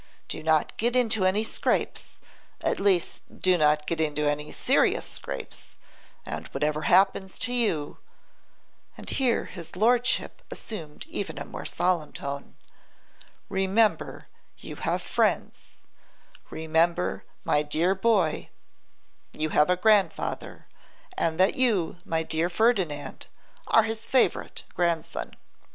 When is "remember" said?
13.47-14.27, 16.49-17.23